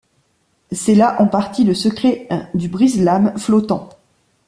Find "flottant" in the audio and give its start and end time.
3.37-3.87